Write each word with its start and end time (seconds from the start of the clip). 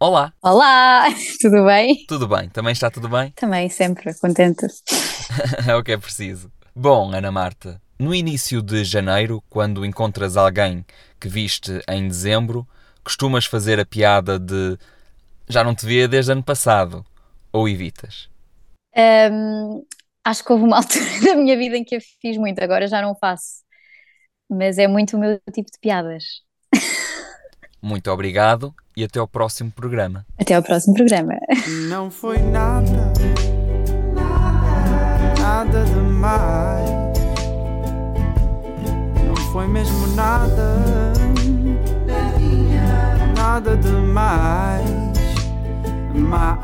Olá, 0.00 0.32
Olá, 0.42 1.06
tudo 1.40 1.64
bem? 1.64 2.06
tudo 2.06 2.28
bem? 2.28 2.48
Também 2.48 2.72
está 2.72 2.90
tudo 2.90 3.08
bem? 3.08 3.34
Também 3.34 3.68
sempre 3.68 4.14
contente. 4.14 4.66
é 5.66 5.74
o 5.74 5.82
que 5.82 5.92
é 5.92 5.96
preciso. 5.96 6.50
Bom, 6.74 7.12
Ana 7.12 7.32
Marta, 7.32 7.80
no 7.98 8.14
início 8.14 8.62
de 8.62 8.84
janeiro, 8.84 9.42
quando 9.50 9.84
encontras 9.84 10.36
alguém 10.36 10.84
que 11.20 11.28
viste 11.28 11.82
em 11.88 12.06
dezembro, 12.06 12.66
costumas 13.02 13.44
fazer 13.44 13.80
a 13.80 13.86
piada 13.86 14.38
de 14.38 14.78
já 15.48 15.64
não 15.64 15.74
te 15.74 15.86
via 15.86 16.06
desde 16.06 16.32
ano 16.32 16.42
passado, 16.42 17.04
ou 17.52 17.68
evitas? 17.68 18.28
Hum, 18.96 19.84
acho 20.24 20.44
que 20.44 20.52
houve 20.52 20.64
uma 20.64 20.76
altura 20.78 21.04
da 21.24 21.36
minha 21.36 21.56
vida 21.56 21.76
em 21.76 21.84
que 21.84 21.96
eu 21.96 22.00
fiz 22.20 22.36
muito, 22.36 22.62
agora 22.62 22.86
já 22.86 23.02
não 23.02 23.14
faço. 23.14 23.62
Mas 24.50 24.78
é 24.78 24.86
muito 24.88 25.16
o 25.16 25.20
meu 25.20 25.40
tipo 25.52 25.70
de 25.70 25.78
piadas. 25.80 26.24
Muito 27.80 28.10
obrigado 28.10 28.74
e 28.96 29.04
até 29.04 29.18
ao 29.18 29.28
próximo 29.28 29.70
programa. 29.70 30.26
Até 30.38 30.54
ao 30.54 30.62
próximo 30.62 30.94
programa. 30.94 31.34
Não 31.88 32.10
foi 32.10 32.38
nada, 32.38 33.12
nada 35.38 35.84
demais. 35.84 36.90
Não 39.26 39.36
foi 39.52 39.68
mesmo 39.68 40.08
nada, 40.08 40.74
nada 43.36 43.76
demais. 43.76 45.08
Mais. 46.14 46.58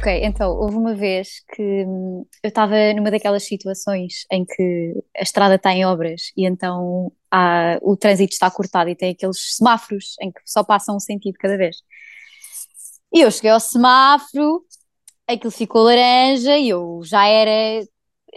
Ok, 0.00 0.20
então, 0.24 0.50
houve 0.52 0.76
uma 0.76 0.94
vez 0.94 1.42
que 1.54 1.84
hum, 1.84 2.24
eu 2.42 2.48
estava 2.48 2.74
numa 2.94 3.10
daquelas 3.10 3.44
situações 3.44 4.24
em 4.32 4.46
que 4.46 4.94
a 5.14 5.22
estrada 5.22 5.56
está 5.56 5.72
em 5.74 5.84
obras 5.84 6.32
e 6.34 6.46
então 6.46 7.12
há- 7.30 7.78
o 7.82 7.94
trânsito 7.98 8.32
está 8.32 8.50
cortado 8.50 8.88
e 8.88 8.96
tem 8.96 9.10
aqueles 9.10 9.56
semáforos 9.56 10.16
em 10.22 10.32
que 10.32 10.40
só 10.46 10.64
passa 10.64 10.90
um 10.90 10.98
sentido 10.98 11.34
cada 11.38 11.58
vez. 11.58 11.76
E 13.12 13.20
eu 13.20 13.30
cheguei 13.30 13.50
ao 13.50 13.60
semáforo, 13.60 14.64
aquilo 15.28 15.50
ficou 15.50 15.82
laranja 15.82 16.56
e 16.56 16.70
eu 16.70 17.00
já 17.04 17.26
era. 17.26 17.84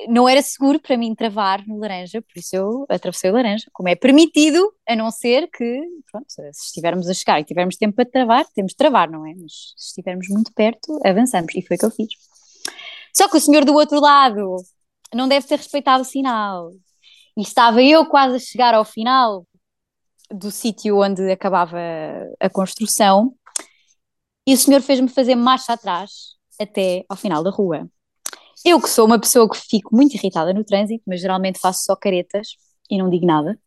Não 0.07 0.27
era 0.27 0.41
seguro 0.41 0.79
para 0.79 0.97
mim 0.97 1.13
travar 1.13 1.65
no 1.67 1.77
laranja, 1.77 2.21
por 2.21 2.39
isso 2.39 2.55
eu 2.55 2.85
atravessei 2.89 3.29
o 3.29 3.33
laranja, 3.33 3.65
como 3.71 3.89
é 3.89 3.95
permitido, 3.95 4.73
a 4.87 4.95
não 4.95 5.11
ser 5.11 5.47
que, 5.51 5.81
pronto, 6.11 6.25
se 6.27 6.65
estivermos 6.65 7.07
a 7.07 7.13
chegar 7.13 7.39
e 7.39 7.43
tivermos 7.43 7.77
tempo 7.77 7.95
para 7.95 8.09
travar, 8.09 8.45
temos 8.55 8.71
de 8.71 8.77
travar, 8.77 9.09
não 9.09 9.25
é? 9.25 9.33
Mas 9.35 9.73
se 9.77 9.89
estivermos 9.89 10.27
muito 10.29 10.51
perto, 10.53 10.99
avançamos, 11.05 11.53
e 11.55 11.61
foi 11.61 11.77
o 11.77 11.79
que 11.79 11.85
eu 11.85 11.91
fiz. 11.91 12.09
Só 13.15 13.29
que 13.29 13.37
o 13.37 13.39
senhor 13.39 13.63
do 13.65 13.73
outro 13.75 13.99
lado 13.99 14.55
não 15.13 15.27
deve 15.27 15.47
ter 15.47 15.57
respeitado 15.57 16.01
o 16.01 16.05
sinal. 16.05 16.71
E 17.37 17.41
estava 17.41 17.81
eu 17.81 18.05
quase 18.07 18.35
a 18.37 18.39
chegar 18.39 18.73
ao 18.73 18.83
final 18.83 19.45
do 20.31 20.49
sítio 20.49 20.99
onde 21.01 21.31
acabava 21.31 21.77
a 22.39 22.49
construção, 22.49 23.35
e 24.47 24.53
o 24.53 24.57
senhor 24.57 24.81
fez-me 24.81 25.07
fazer 25.07 25.35
marcha 25.35 25.73
atrás 25.73 26.35
até 26.59 27.05
ao 27.07 27.15
final 27.15 27.43
da 27.43 27.51
rua. 27.51 27.87
Eu 28.65 28.81
que 28.81 28.89
sou 28.89 29.05
uma 29.05 29.19
pessoa 29.19 29.49
que 29.49 29.57
fico 29.57 29.95
muito 29.95 30.15
irritada 30.15 30.53
no 30.53 30.63
trânsito, 30.63 31.03
mas 31.07 31.21
geralmente 31.21 31.59
faço 31.59 31.83
só 31.83 31.95
caretas 31.95 32.55
e 32.89 32.97
não 32.97 33.09
digo 33.09 33.25
nada. 33.25 33.57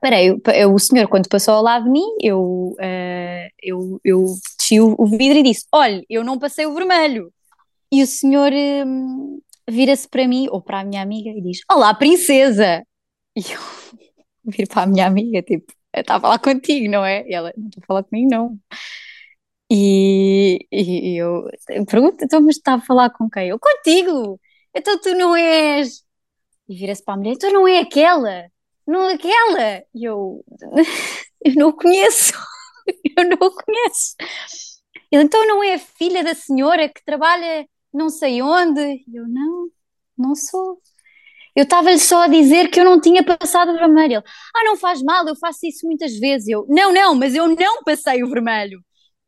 Parei, 0.00 0.30
o 0.32 0.78
senhor 0.78 1.08
quando 1.08 1.28
passou 1.28 1.54
ao 1.54 1.62
lado 1.62 1.84
de 1.84 1.90
mim, 1.90 2.06
eu, 2.20 2.74
eh, 2.80 3.48
eu, 3.62 4.00
eu 4.04 4.24
desci 4.58 4.80
o, 4.80 5.06
vidro 5.06 5.38
e 5.38 5.42
disse, 5.42 5.66
olhe, 5.72 6.04
eu 6.08 6.24
não 6.24 6.38
passei 6.38 6.66
o 6.66 6.74
vermelho. 6.74 7.32
E 7.92 8.02
o 8.02 8.06
senhor 8.06 8.52
hum, 8.52 9.40
vira-se 9.68 10.08
para 10.08 10.26
mim, 10.26 10.48
ou 10.50 10.62
para 10.62 10.80
a 10.80 10.84
minha 10.84 11.02
amiga, 11.02 11.30
e 11.30 11.42
diz, 11.42 11.60
olá 11.70 11.92
princesa! 11.94 12.82
E 13.36 13.40
eu 13.40 13.60
viro 14.44 14.68
para 14.68 14.82
a 14.82 14.86
minha 14.86 15.06
amiga, 15.06 15.42
tipo, 15.42 15.72
está 15.94 16.16
a 16.16 16.20
falar 16.20 16.38
contigo, 16.38 16.90
não 16.90 17.04
é? 17.04 17.26
E 17.28 17.34
ela, 17.34 17.52
não 17.56 17.68
estou 17.68 17.82
a 17.82 17.86
falar 17.86 18.04
comigo, 18.04 18.28
não. 18.30 18.58
E, 19.70 20.66
e 20.72 21.16
eu 21.22 21.48
pergunto, 21.88 22.24
então, 22.24 22.40
mas 22.40 22.56
está 22.56 22.74
a 22.74 22.80
falar 22.80 23.10
com 23.10 23.28
quem? 23.30 23.48
Eu, 23.48 23.58
contigo! 23.58 24.40
Então 24.74 25.00
tu 25.00 25.14
não 25.14 25.36
és. 25.36 26.02
E 26.68 26.76
vira-se 26.76 27.04
para 27.04 27.14
a 27.14 27.16
mulher, 27.16 27.34
então 27.34 27.52
não 27.52 27.68
é 27.68 27.78
aquela, 27.80 28.46
não 28.86 29.08
é 29.10 29.14
aquela. 29.14 29.82
E 29.94 30.04
eu, 30.04 30.44
eu 31.44 31.54
não 31.56 31.72
conheço, 31.72 32.32
eu 33.16 33.24
não 33.28 33.38
conheço. 33.38 34.16
Ele, 35.10 35.24
então 35.24 35.46
não 35.46 35.62
é 35.62 35.74
a 35.74 35.78
filha 35.78 36.22
da 36.24 36.34
senhora 36.34 36.88
que 36.88 37.04
trabalha 37.04 37.66
não 37.92 38.08
sei 38.08 38.40
onde? 38.42 38.80
E 38.80 39.16
eu, 39.16 39.28
não, 39.28 39.68
não 40.16 40.34
sou. 40.34 40.80
Eu 41.56 41.64
estava-lhe 41.64 41.98
só 41.98 42.22
a 42.22 42.28
dizer 42.28 42.70
que 42.70 42.80
eu 42.80 42.84
não 42.84 43.00
tinha 43.00 43.24
passado 43.24 43.72
o 43.72 43.78
vermelho. 43.78 44.14
Ele, 44.14 44.24
ah, 44.54 44.64
não 44.64 44.76
faz 44.76 45.02
mal, 45.02 45.26
eu 45.26 45.36
faço 45.36 45.66
isso 45.66 45.86
muitas 45.86 46.16
vezes. 46.18 46.48
Eu, 46.48 46.66
não, 46.68 46.92
não, 46.92 47.14
mas 47.14 47.34
eu 47.34 47.48
não 47.48 47.82
passei 47.84 48.22
o 48.22 48.30
vermelho. 48.30 48.80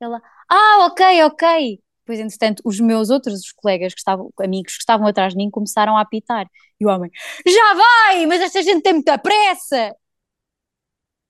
Ela, 0.04 0.20
ah, 0.48 0.86
ok, 0.86 1.24
ok. 1.24 1.80
Depois, 2.04 2.18
entretanto, 2.18 2.60
os 2.64 2.80
meus 2.80 3.10
outros 3.10 3.40
os 3.40 3.52
colegas 3.52 3.94
que 3.94 4.00
estavam, 4.00 4.30
amigos 4.40 4.74
que 4.74 4.80
estavam 4.80 5.06
atrás 5.06 5.32
de 5.32 5.36
mim, 5.36 5.50
começaram 5.50 5.96
a 5.96 6.00
apitar. 6.00 6.46
E 6.80 6.84
o 6.84 6.88
homem, 6.88 7.10
já 7.46 7.74
vai, 7.74 8.26
mas 8.26 8.40
esta 8.40 8.62
gente 8.62 8.82
tem 8.82 8.94
muita 8.94 9.16
pressa. 9.18 9.94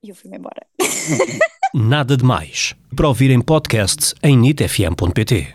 E 0.02 0.08
eu 0.08 0.14
fui-me 0.14 0.38
embora. 0.38 0.66
Nada 1.74 2.16
de 2.16 2.24
Mais. 2.24 2.74
Para 2.96 3.08
ouvir 3.08 3.30
em 3.30 3.40
podcast 3.40 4.14
em 4.22 4.36
nitfm.pt. 4.36 5.54